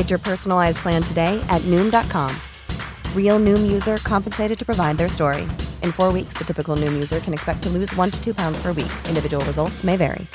[0.00, 2.34] Get your personalized plan today at Noom.com.
[3.14, 5.42] Real Noom user compensated to provide their story.
[5.82, 8.56] In four weeks, the typical Noom user can expect to lose one to two pounds
[8.62, 8.90] per week.
[9.08, 10.26] Individual results may vary.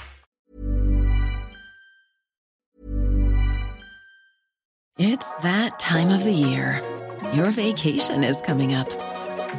[5.00, 6.80] It's that time of the year.
[7.34, 8.92] Your vacation is coming up.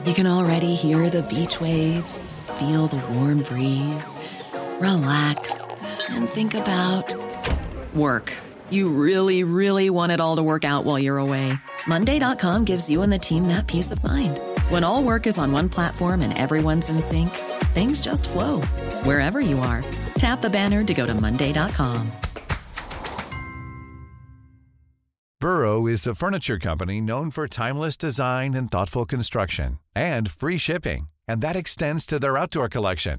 [0.07, 4.17] You can already hear the beach waves, feel the warm breeze,
[4.79, 7.13] relax, and think about
[7.93, 8.33] work.
[8.71, 11.53] You really, really want it all to work out while you're away.
[11.87, 14.41] Monday.com gives you and the team that peace of mind.
[14.71, 17.31] When all work is on one platform and everyone's in sync,
[17.75, 18.63] things just flow
[19.05, 19.85] wherever you are.
[20.19, 22.11] Tap the banner to go to Monday.com.
[25.39, 31.09] Burrow is a furniture company known for timeless design and thoughtful construction and free shipping,
[31.29, 33.19] and that extends to their outdoor collection.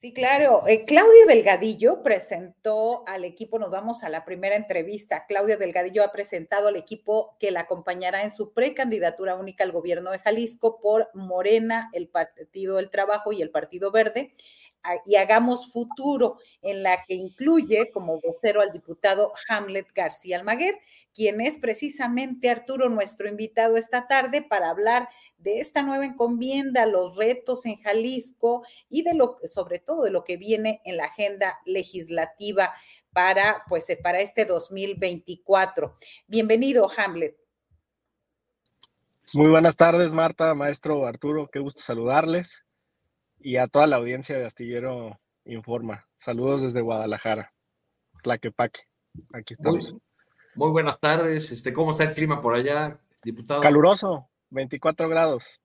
[0.00, 0.62] Sí, claro.
[0.68, 5.26] Eh, Claudia Delgadillo presentó al equipo, nos vamos a la primera entrevista.
[5.26, 10.12] Claudia Delgadillo ha presentado al equipo que la acompañará en su precandidatura única al gobierno
[10.12, 14.32] de Jalisco por Morena, el Partido del Trabajo y el Partido Verde
[15.04, 20.78] y Hagamos Futuro, en la que incluye como vocero al diputado Hamlet García Almaguer,
[21.14, 27.16] quien es precisamente Arturo, nuestro invitado esta tarde, para hablar de esta nueva encomienda, los
[27.16, 31.58] retos en Jalisco y de lo sobre todo de lo que viene en la agenda
[31.64, 32.72] legislativa
[33.12, 35.96] para, pues, para este 2024.
[36.26, 37.36] Bienvenido, Hamlet.
[39.34, 42.64] Muy buenas tardes, Marta, maestro Arturo, qué gusto saludarles
[43.40, 46.06] y a toda la audiencia de Astillero Informa.
[46.16, 47.54] Saludos desde Guadalajara,
[48.22, 48.82] Tlaquepaque.
[49.32, 49.94] Aquí estamos.
[50.54, 51.50] Muy, buenas tardes.
[51.52, 53.62] Este, ¿Cómo está el clima por allá, diputado?
[53.62, 55.60] Caluroso, 24 grados.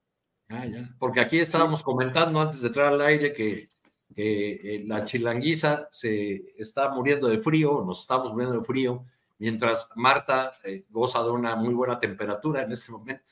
[0.49, 0.89] Ah, ya.
[0.99, 3.67] Porque aquí estábamos comentando antes de entrar al aire que,
[4.15, 9.03] eh, la chilanguiza se está muriendo de frío, nos estamos muriendo de frío,
[9.39, 13.31] mientras Marta eh, goza de una muy buena temperatura en este momento.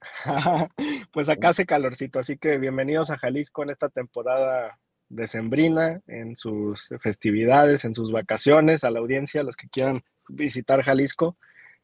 [1.12, 4.78] pues acá hace calorcito, así que bienvenidos a Jalisco en esta temporada
[5.08, 11.36] decembrina, en sus festividades, en sus vacaciones, a la audiencia, los que quieran visitar Jalisco.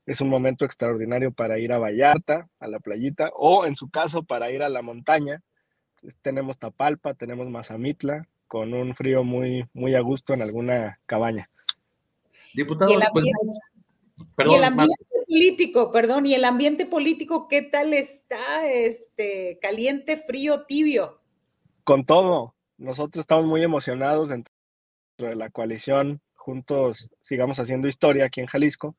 [0.06, 4.22] Es un momento extraordinario para ir a Vallarta, a la playita, o en su caso
[4.22, 5.42] para ir a la montaña.
[6.20, 11.48] Tenemos Tapalpa, tenemos Mazamitla, con un frío muy, muy a gusto en alguna cabaña.
[12.52, 13.24] Diputado, pues,
[15.34, 18.70] político, perdón, y el ambiente político, ¿qué tal está?
[18.70, 21.20] Este, caliente, frío, tibio.
[21.82, 24.54] Con todo, nosotros estamos muy emocionados dentro
[25.18, 28.94] de la coalición, juntos sigamos haciendo historia aquí en Jalisco.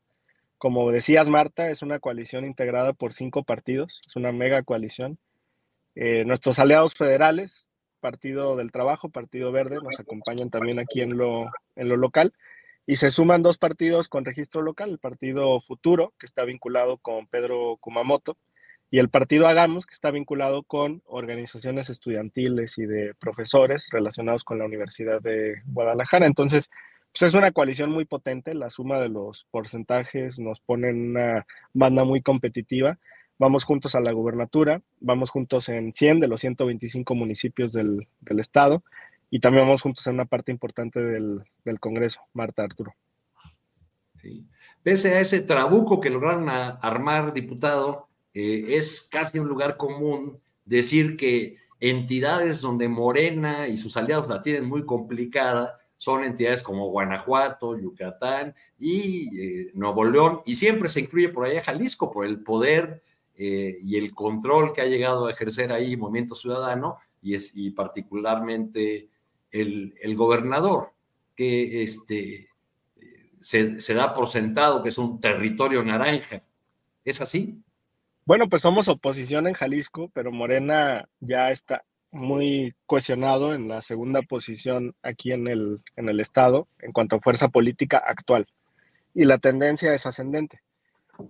[0.58, 5.18] Como decías, Marta, es una coalición integrada por cinco partidos, es una mega coalición.
[5.96, 7.66] Eh, nuestros aliados federales,
[8.02, 12.34] Partido del Trabajo, Partido Verde, nos acompañan también aquí en lo, en lo local
[12.88, 17.28] y se suman dos partidos con registro local, el partido Futuro, que está vinculado con
[17.28, 18.38] Pedro Kumamoto,
[18.92, 24.60] y el partido Hagamos, que está vinculado con organizaciones estudiantiles y de profesores relacionados con
[24.60, 26.28] la Universidad de Guadalajara.
[26.28, 26.70] Entonces,
[27.12, 31.48] pues es una coalición muy potente, la suma de los porcentajes nos pone en una
[31.74, 33.00] banda muy competitiva.
[33.40, 38.40] Vamos juntos a la gubernatura, vamos juntos en 100 de los 125 municipios del, del
[38.40, 38.84] estado
[39.30, 41.44] y también vamos juntos en una parte importante del,
[41.80, 42.94] Congreso, Marta Arturo.
[44.22, 44.48] Sí.
[44.84, 51.18] Pese a ese trabuco que lograron armar, diputado, eh, es casi un lugar común decir
[51.18, 57.80] que entidades donde Morena y sus aliados la tienen muy complicada son entidades como Guanajuato,
[57.80, 63.02] Yucatán y eh, Nuevo León, y siempre se incluye por allá Jalisco por el poder
[63.36, 67.72] eh, y el control que ha llegado a ejercer ahí Movimiento Ciudadano y, es, y
[67.72, 69.10] particularmente
[69.62, 70.92] el, gobernador,
[71.36, 72.50] que este,
[73.40, 76.44] se, se da por sentado que es un territorio naranja.
[77.04, 77.62] ¿Es así?
[78.26, 81.86] Bueno, pues somos oposición en Jalisco, pero Morena ya está
[82.16, 87.22] muy cohesionado en la segunda posición aquí en el, en el estado en cuanto a
[87.22, 88.48] fuerza política actual.
[89.14, 90.62] Y la tendencia es ascendente.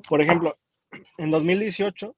[0.07, 0.57] Por ejemplo,
[1.18, 2.16] en 2018,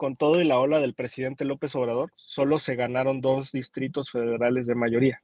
[0.00, 4.66] con todo y la ola del presidente López Obrador, solo se ganaron dos distritos federales
[4.66, 5.22] de mayoría.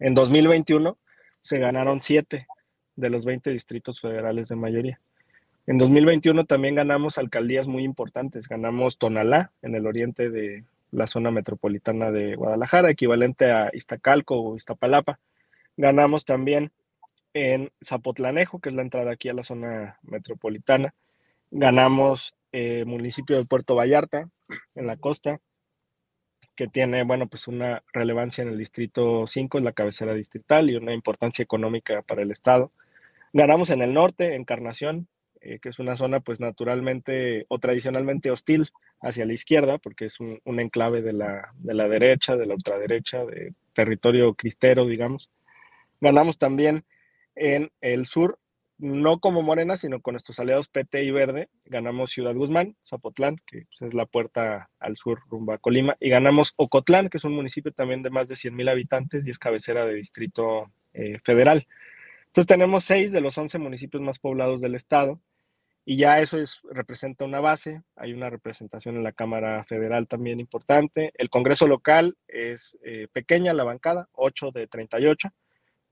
[0.00, 0.98] En 2021
[1.42, 2.48] se ganaron siete
[2.96, 5.00] de los 20 distritos federales de mayoría.
[5.68, 8.48] En 2021 también ganamos alcaldías muy importantes.
[8.48, 14.56] Ganamos Tonalá, en el oriente de la zona metropolitana de Guadalajara, equivalente a Iztacalco o
[14.56, 15.20] Iztapalapa.
[15.76, 16.72] Ganamos también
[17.32, 20.96] en Zapotlanejo, que es la entrada aquí a la zona metropolitana.
[21.54, 24.28] Ganamos eh, municipio de Puerto Vallarta,
[24.74, 25.38] en la costa,
[26.56, 30.76] que tiene, bueno, pues una relevancia en el distrito 5, en la cabecera distrital y
[30.76, 32.72] una importancia económica para el estado.
[33.34, 35.08] Ganamos en el norte, Encarnación,
[35.42, 38.70] eh, que es una zona pues naturalmente o tradicionalmente hostil
[39.00, 43.26] hacia la izquierda, porque es un, enclave de la, de la, derecha, de la ultraderecha,
[43.26, 45.30] de territorio cristero, digamos.
[46.00, 46.84] Ganamos también
[47.34, 48.38] en el sur,
[48.82, 51.48] no como Morena, sino con nuestros aliados PT y Verde.
[51.66, 56.08] Ganamos Ciudad Guzmán, Zapotlán, que pues, es la puerta al sur rumbo a Colima, y
[56.08, 59.38] ganamos Ocotlán, que es un municipio también de más de 100 mil habitantes y es
[59.38, 61.66] cabecera de distrito eh, federal.
[62.26, 65.20] Entonces tenemos seis de los 11 municipios más poblados del estado
[65.84, 70.40] y ya eso es, representa una base, hay una representación en la Cámara Federal también
[70.40, 75.28] importante, el Congreso local es eh, pequeña, la bancada, 8 de 38,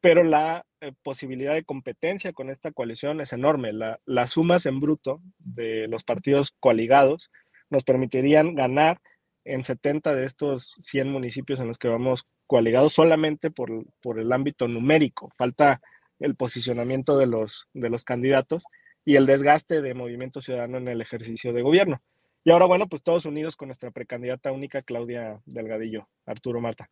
[0.00, 3.73] pero la eh, posibilidad de competencia con esta coalición es enorme.
[4.05, 7.31] las sumas en bruto de los partidos coaligados
[7.69, 9.00] nos permitirían ganar
[9.44, 14.32] en 70 de estos 100 municipios en los que vamos coaligados solamente por, por el
[14.32, 15.31] ámbito numérico.
[15.37, 15.81] Falta
[16.19, 18.64] el posicionamiento de los, de los candidatos
[19.05, 22.02] y el desgaste de Movimiento Ciudadano en el ejercicio de gobierno.
[22.44, 26.08] Y ahora, bueno, pues todos unidos con nuestra precandidata única, Claudia Delgadillo.
[26.26, 26.91] Arturo Marta.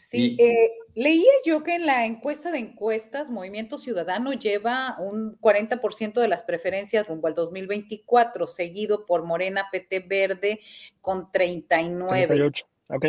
[0.00, 6.20] Sí, eh, leía yo que en la encuesta de encuestas, Movimiento Ciudadano lleva un 40%
[6.20, 10.60] de las preferencias rumbo al 2024, seguido por Morena PT Verde
[11.00, 12.26] con 39.
[12.26, 13.06] 38, ok.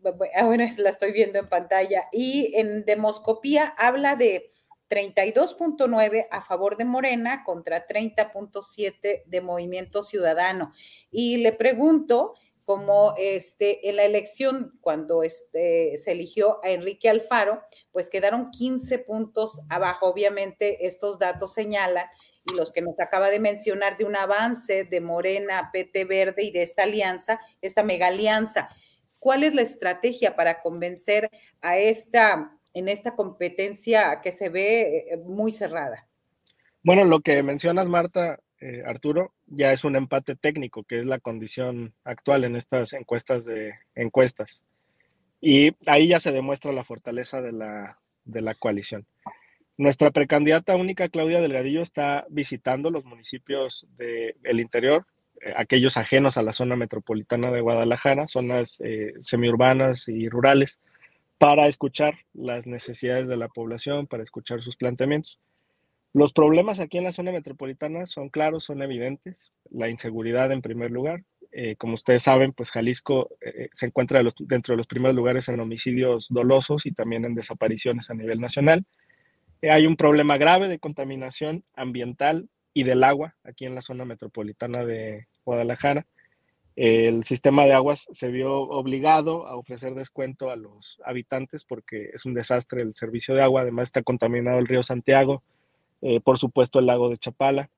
[0.00, 2.04] Bueno, la estoy viendo en pantalla.
[2.12, 4.50] Y en demoscopía habla de
[4.90, 10.72] 32.9 a favor de Morena contra 30.7 de Movimiento Ciudadano.
[11.10, 12.34] Y le pregunto,
[12.70, 19.00] como este, en la elección, cuando este, se eligió a Enrique Alfaro, pues quedaron 15
[19.00, 20.06] puntos abajo.
[20.06, 22.06] Obviamente, estos datos señalan,
[22.46, 26.52] y los que nos acaba de mencionar, de un avance de Morena, PT Verde y
[26.52, 28.68] de esta alianza, esta mega alianza.
[29.18, 31.28] ¿Cuál es la estrategia para convencer
[31.60, 36.06] a esta en esta competencia que se ve eh, muy cerrada.
[36.84, 41.18] Bueno, lo que mencionas, Marta, eh, Arturo, ya es un empate técnico, que es la
[41.18, 44.62] condición actual en estas encuestas de encuestas.
[45.40, 49.06] Y ahí ya se demuestra la fortaleza de la, de la coalición.
[49.78, 55.06] Nuestra precandidata única, Claudia Delgadillo, está visitando los municipios del interior,
[55.40, 58.82] eh, aquellos ajenos a la zona metropolitana de Guadalajara, zonas
[59.22, 60.78] semiurbanas y rurales,
[61.38, 65.38] para escuchar las necesidades de la población, para escuchar sus planteamientos.
[66.12, 69.52] Los problemas aquí en la zona metropolitana son claros, son evidentes.
[69.70, 71.22] La inseguridad en primer lugar.
[71.52, 75.60] Eh, como ustedes saben, pues Jalisco eh, se encuentra dentro de los primeros lugares en
[75.60, 78.84] homicidios dolosos y también en desapariciones a nivel nacional.
[79.62, 84.04] Eh, hay un problema grave de contaminación ambiental y del agua aquí en la zona
[84.04, 86.06] metropolitana de Guadalajara
[86.76, 92.24] el sistema de aguas se vio obligado a ofrecer descuento a los habitantes porque es
[92.24, 93.60] un desastre el servicio de agua.
[93.60, 95.42] Además está contaminado el río Santiago,
[96.02, 97.70] eh, por supuesto el lago de Chapala.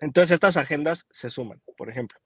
[0.00, 1.60] Entonces estas agendas se suman.
[1.76, 2.18] Por ejemplo,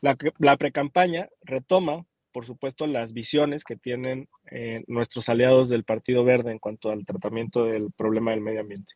[0.00, 6.24] la, la precampaña retoma, por supuesto, las visiones que tienen eh, nuestros aliados del Partido
[6.24, 8.94] Verde en cuanto al tratamiento del problema del medio ambiente.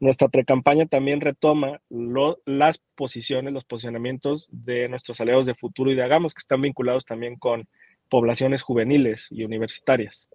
[0.00, 1.80] Nuestra precampaña también retoma
[2.44, 7.04] las posiciones, los posicionamientos de nuestros aliados de futuro y de Hagamos, que están vinculados
[7.04, 7.68] también con
[8.08, 10.26] poblaciones juveniles y universitarias.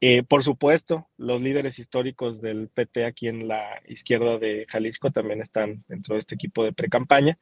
[0.00, 5.40] Eh, por supuesto, los líderes históricos del PT aquí en la izquierda de Jalisco también
[5.40, 7.38] están dentro de este equipo de precampaña.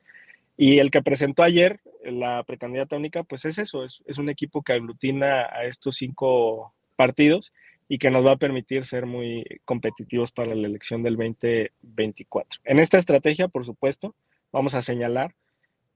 [0.57, 4.73] Y el que presentó ayer, la precandidata única, pues es eso, es, un equipo que
[4.73, 7.53] aglutina a estos cinco partidos
[7.89, 12.61] y que nos va a permitir ser muy competitivos para la elección del 2024.
[12.65, 14.15] En esta estrategia, por supuesto,
[14.53, 15.35] vamos a señalar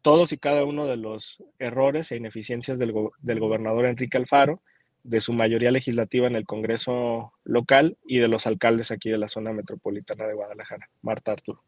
[0.02, 4.60] todos y cada uno de los errores e ineficiencias del, gobernador Enrique Alfaro,
[5.04, 9.28] de su mayoría legislativa en el Congreso local y de los alcaldes aquí de la
[9.28, 10.90] zona metropolitana de Guadalajara.
[11.02, 11.62] Marta Arturo.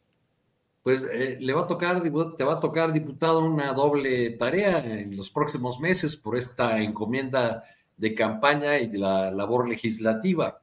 [0.82, 5.14] Pues eh, le va a tocar, te va a tocar, diputado, una doble tarea en
[5.16, 7.64] los próximos meses por esta encomienda
[7.96, 10.62] de campaña y de la labor legislativa.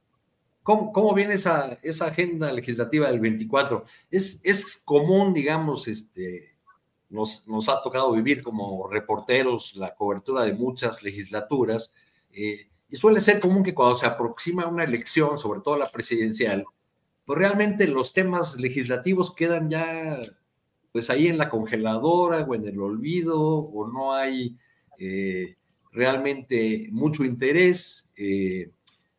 [0.64, 3.86] ¿Cómo, cómo viene esa, esa agenda legislativa del 24?
[4.10, 6.58] Es, es común, digamos, este,
[7.10, 11.94] nos, nos ha tocado vivir como reporteros la cobertura de muchas legislaturas
[12.38, 16.66] eh, y suele ser común que cuando se aproxima una elección, sobre todo la presidencial,
[17.26, 20.22] pues realmente los temas legislativos quedan ya
[20.92, 24.56] pues ahí en la congeladora o en el olvido o no hay
[25.00, 25.56] eh,
[25.92, 28.08] realmente mucho interés.
[28.16, 28.72] Eh,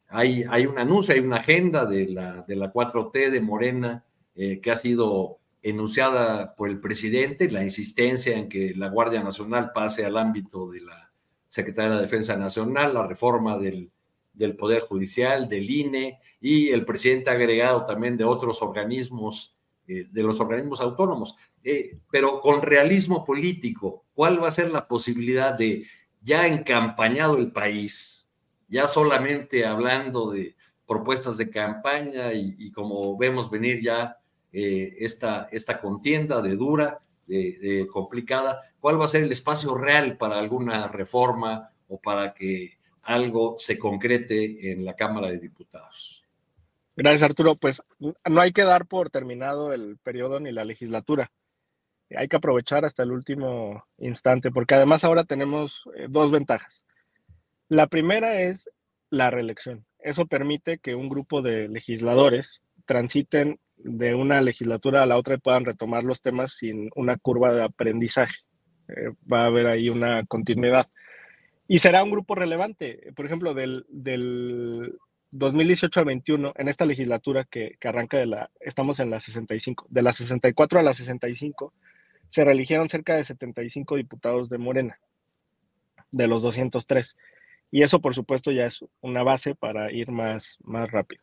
[0.09, 4.71] hay, hay un anuncio, hay una agenda de la, de la 4T de Morena que
[4.71, 10.17] ha sido enunciada por el presidente, la insistencia en que la Guardia Nacional pase al
[10.17, 11.08] ámbito de la
[11.49, 13.91] Secretaría de la Defensa Nacional, la reforma del,
[14.33, 20.23] del Poder Judicial, del INE y el presidente agregado también de otros organismos, eh, de
[20.23, 21.37] los organismos autónomos.
[21.65, 25.87] Eh, pero con realismo político, ¿cuál va a ser la posibilidad de,
[26.23, 28.29] ya encampañado el país,
[28.69, 30.55] ya solamente hablando de
[30.87, 34.19] propuestas de campaña y como vemos venir ya
[34.51, 40.17] eh, esta, esta contienda de dura, de, complicada, cuál va a ser el espacio real
[40.17, 46.25] para alguna reforma o para que algo se concrete en la Cámara de Diputados.
[46.97, 47.57] Gracias, Arturo.
[47.57, 51.31] Pues no hay que dar por terminado el periodo ni la legislatura.
[52.17, 56.85] Hay que aprovechar hasta el último instante, porque además ahora tenemos eh, dos ventajas.
[57.69, 58.71] La primera es
[59.11, 59.85] la reelección.
[59.99, 65.39] Eso permite que un grupo de legisladores transiten de una legislatura a la otra y
[65.39, 68.37] puedan retomar los temas sin una curva de aprendizaje.
[68.89, 70.87] Eh, va a haber ahí una continuidad.
[71.67, 73.13] Y será un grupo relevante.
[73.15, 74.99] Por ejemplo, del, del
[75.33, 79.87] 2018 al 21, en esta legislatura que, que, arranca de la, estamos en la 65,
[79.91, 81.75] de la 64 a la 65,
[82.31, 84.99] se reeligieron cerca de 75 diputados de Morena,
[86.11, 87.17] de los 203.
[87.71, 91.23] Y eso, por supuesto, ya es una base para ir más, más rápido.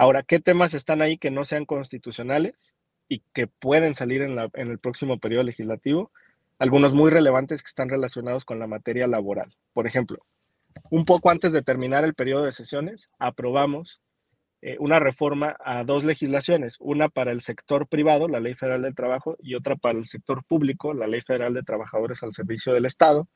[0.00, 2.54] Ahora, ¿qué temas están ahí que no sean constitucionales
[3.08, 6.12] y que pueden salir en, el próximo periodo legislativo?
[6.60, 9.56] Algunos muy relevantes que están relacionados con la materia laboral.
[9.72, 10.24] Por ejemplo,
[10.88, 14.00] un poco antes de terminar el periodo de sesiones, aprobamos
[14.62, 18.94] eh, una reforma a dos legislaciones, una para el sector privado, la Ley Federal del
[18.94, 22.86] Trabajo, y otra para el sector público, la Ley Federal de Trabajadores al Servicio del
[22.86, 23.26] Estado,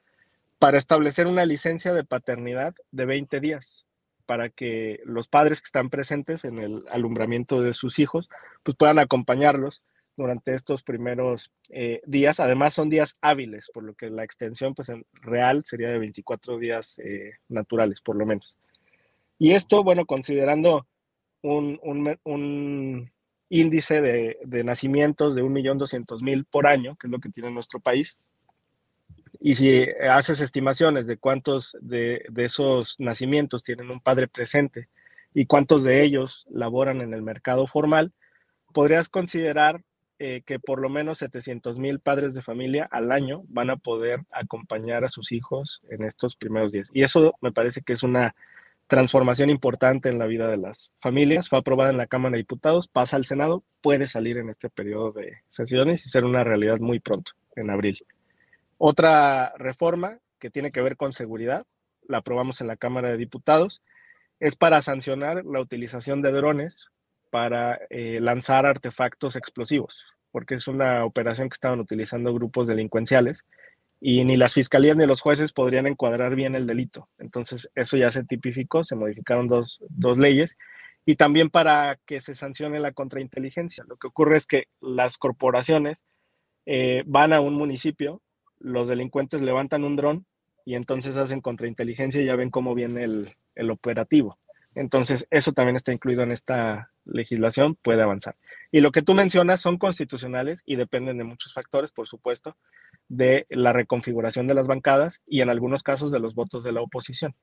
[0.61, 3.85] para establecer una licencia de paternidad de 20 días
[4.27, 8.29] para que los padres que están presentes en el alumbramiento de sus hijos
[8.63, 9.83] pues puedan acompañarlos
[10.17, 12.41] durante estos primeros eh, días.
[12.41, 16.99] Además son días hábiles, por lo que la extensión pues real sería de 24 días
[16.99, 18.59] eh, naturales, por lo menos.
[19.39, 20.87] Y esto, bueno, considerando
[21.43, 21.81] un,
[22.25, 23.11] un,
[23.49, 28.17] índice de, de, nacimientos de 1.200.000 por año, que es lo que tiene nuestro país,
[29.45, 34.89] y si haces estimaciones de cuántos de, esos nacimientos tienen un padre presente
[35.35, 38.13] y cuántos de ellos laboran en el mercado formal,
[38.73, 39.83] podrías considerar
[40.21, 44.21] eh, que por lo menos 700 mil padres de familia al año van a poder
[44.31, 46.91] acompañar a sus hijos en estos primeros días.
[46.95, 48.37] Y eso me parece que es una
[48.87, 51.49] transformación importante en la vida de las familias.
[51.49, 55.11] Fue aprobada en la Cámara de Diputados, pasa al Senado, puede salir en este periodo
[55.11, 57.99] de sesiones y ser una realidad muy pronto, en abril.
[58.85, 61.65] Otra reforma que tiene que ver con seguridad,
[62.09, 63.81] la aprobamos en la Cámara de Diputados,
[64.41, 66.89] es para sancionar la utilización de drones
[67.31, 73.45] para eh, lanzar artefactos explosivos, porque es una operación que estaban utilizando grupos delincuenciales
[74.01, 77.09] y ni las fiscalías ni los jueces podrían encuadrar bien el delito.
[77.19, 80.57] Entonces, eso ya se tipificó, se modificaron dos, dos leyes
[81.07, 83.85] y también para que se sancione la contrainteligencia.
[83.87, 85.99] Lo que ocurre es que las corporaciones
[86.67, 88.21] eh, van a un municipio
[88.63, 90.27] los delincuentes levantan un dron
[90.65, 94.39] y entonces hacen contrainteligencia y ya ven cómo viene el, operativo.
[94.75, 98.37] Entonces, eso también está incluido en esta legislación, puede avanzar.
[98.71, 102.57] Y lo que tú mencionas son constitucionales y dependen de muchos factores, por supuesto,
[103.09, 106.81] de la reconfiguración de las bancadas y en algunos casos de los votos de la
[106.81, 107.35] oposición.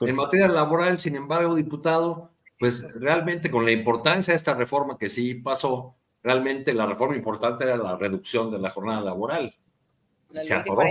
[0.00, 5.08] En materia laboral, sin embargo, diputado, pues realmente con la importancia de esta reforma que
[5.08, 9.54] sí pasó, realmente la reforma importante era la reducción de la jornada laboral.
[10.32, 10.84] Se atoró.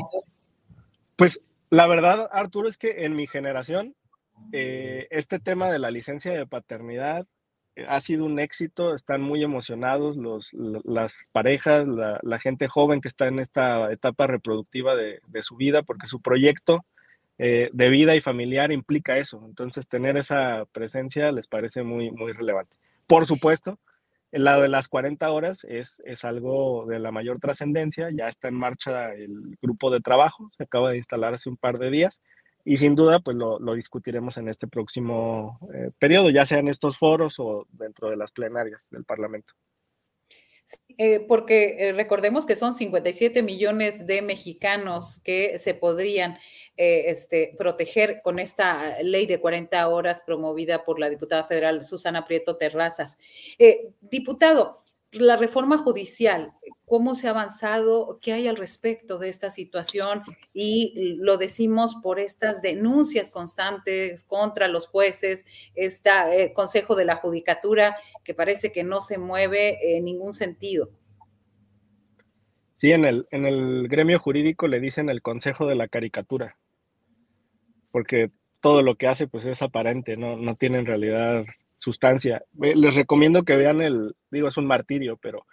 [1.15, 1.39] Pues
[1.69, 3.95] la verdad, Arturo, es que en mi generación,
[4.51, 7.25] eh, este tema de la licencia de paternidad
[7.75, 13.07] eh, ha sido un éxito, están muy emocionados los, las parejas, la, gente joven que
[13.07, 16.85] está en esta etapa reproductiva de, su vida, porque su proyecto
[17.37, 19.43] eh, de vida y familiar implica eso.
[19.45, 22.75] Entonces, tener esa presencia les parece muy, muy relevante.
[23.07, 23.79] Por supuesto,
[24.43, 28.55] lado de las 40 horas es, es algo de la mayor trascendencia, ya está en
[28.55, 32.21] marcha el grupo de trabajo, se acaba de instalar hace un par de días
[32.65, 36.67] y sin duda pues lo, lo discutiremos en este próximo eh, periodo, ya sea en
[36.67, 39.53] estos foros o dentro de las plenarias del Parlamento.
[40.97, 46.37] Eh, porque eh, recordemos que son 57 millones de mexicanos que se podrían
[46.77, 52.25] eh, este, proteger con esta ley de 40 horas promovida por la diputada federal Susana
[52.25, 53.17] Prieto Terrazas.
[54.01, 56.53] diputado, la reforma judicial,
[56.85, 60.21] cómo se ha avanzado, qué hay al respecto de esta situación
[60.53, 67.97] y lo decimos por estas denuncias constantes contra los jueces, este Consejo de la Judicatura
[68.23, 70.89] que parece que no se mueve en ningún sentido.
[72.77, 76.57] Sí, en el, en el gremio jurídico le dicen el Consejo de la Caricatura,
[77.91, 81.45] porque todo lo que hace pues es aparente, no, no tiene en realidad
[81.77, 82.43] sustancia.
[82.57, 85.45] Les recomiendo que vean el, digo, es un martirio, pero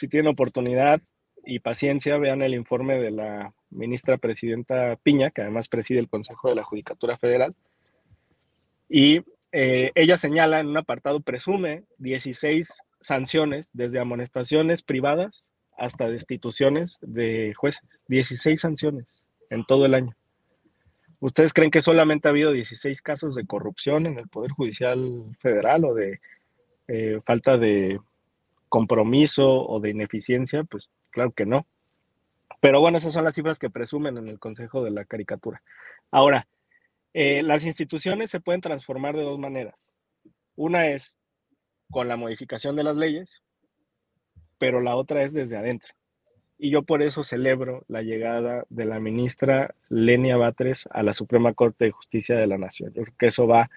[0.00, 1.02] si tienen oportunidad
[1.44, 6.48] y paciencia, vean el informe de la ministra presidenta Piña, que además preside el Consejo
[6.48, 7.54] de la Judicatura Federal.
[8.88, 9.20] Y
[9.52, 15.44] eh, ella señala en un apartado, presume 16 sanciones, desde amonestaciones privadas
[15.76, 17.86] hasta destituciones de jueces.
[18.08, 19.06] 16 sanciones
[19.50, 20.16] en todo el año.
[21.18, 25.84] ¿Ustedes creen que solamente ha habido 16 casos de corrupción en el Poder Judicial Federal
[25.84, 26.20] o de
[26.88, 28.00] eh, falta de
[28.70, 30.64] compromiso o de ineficiencia?
[30.64, 31.66] Pues claro que no.
[32.60, 35.62] Pero bueno, esas son las cifras que presumen en el Consejo de la Caricatura.
[36.10, 36.46] Ahora,
[37.12, 39.74] eh, las instituciones se pueden transformar de dos maneras.
[40.56, 41.16] Una es
[41.90, 43.42] con la modificación de las leyes,
[44.58, 45.94] pero la otra es desde adentro.
[46.58, 51.54] Y yo por eso celebro la llegada de la ministra Lenia Batres a la Suprema
[51.54, 52.92] Corte de Justicia de la Nación.
[52.92, 53.70] Yo creo que eso va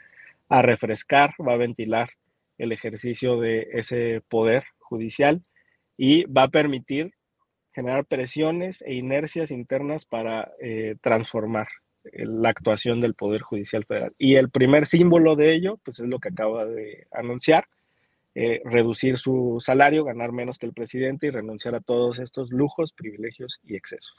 [0.50, 2.12] a refrescar, va a ventilar
[2.58, 5.44] el ejercicio de ese poder judicial
[5.98, 7.14] y va a permitir
[7.74, 11.68] generar presiones e inercias internas para eh, transformar
[12.12, 14.14] la actuación del Poder Judicial Federal.
[14.18, 17.68] Y el primer símbolo de ello, pues es lo que acaba de anunciar,
[18.36, 22.92] eh, reducir su salario, ganar menos que el presidente y renunciar a todos estos lujos,
[22.94, 24.16] privilegios y excesos.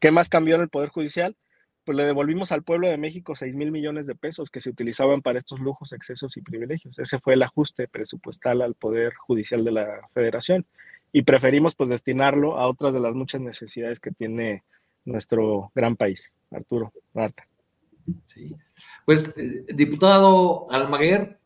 [0.00, 1.36] ¿Qué más cambió en el Poder Judicial?
[1.84, 5.20] Pues le devolvimos al pueblo de México 6 mil millones de pesos que se utilizaban
[5.22, 6.98] para estos lujos, excesos y privilegios.
[6.98, 10.64] Ese fue el ajuste presupuestal al Poder Judicial de la Federación.
[11.12, 14.64] Y preferimos pues destinarlo a otras de las muchas necesidades que tiene
[15.04, 16.30] nuestro gran país.
[16.50, 17.46] Arturo, Marta.
[18.26, 18.54] Sí.
[19.04, 21.38] Pues, eh, diputado Almaguer,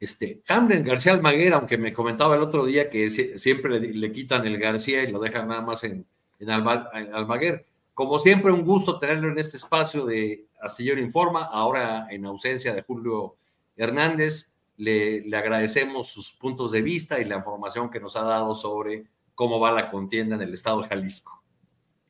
[0.00, 4.58] este, Hamden García Almaguer, aunque me comentaba el otro día que siempre le, quitan el
[4.58, 6.06] García y lo dejan nada más en,
[6.46, 7.64] Almaguer.
[7.94, 12.82] Como siempre, un gusto tenerlo en este espacio de Astillero Informa, ahora en ausencia de
[12.82, 13.36] Julio
[13.76, 14.52] Hernández.
[14.76, 19.04] Le, le, agradecemos sus puntos de vista y la información que nos ha dado sobre
[19.36, 21.44] cómo va la contienda en el estado de Jalisco.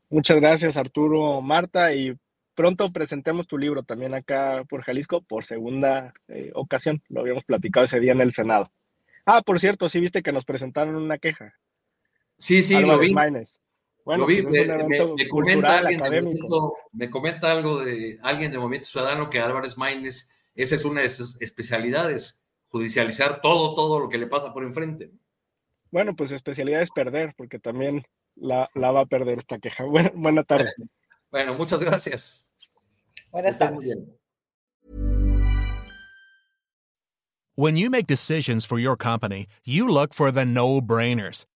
[0.08, 2.16] Muchas gracias, Arturo, Marta, y
[2.54, 7.02] pronto presentemos tu libro también acá por Jalisco por segunda eh, ocasión.
[7.08, 8.70] Lo habíamos platicado ese día en el Senado.
[9.26, 11.54] Ah, por cierto, sí viste que nos presentaron una queja.
[12.38, 13.14] Sí, sí, lo vi.
[14.04, 16.02] Bueno, pues me, comenta alguien
[16.92, 21.08] me comenta algo de alguien de Movimiento Ciudadano que Álvarez Maínez, esa es una de
[21.08, 22.38] sus especialidades,
[22.68, 25.10] judicializar todo, todo lo que le pasa por enfrente.
[25.90, 29.84] Bueno, pues especialidad es perder, porque también la, la va a perder esta queja.
[29.84, 30.72] Buena, buena tarde.
[31.30, 32.50] Bueno, muchas gracias.
[33.30, 33.96] Buenas tardes.
[37.56, 41.46] When you make decisions for your company, you look for the no-brainers.